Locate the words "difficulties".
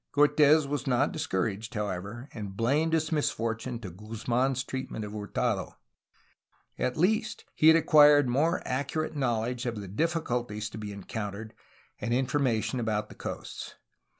9.87-10.71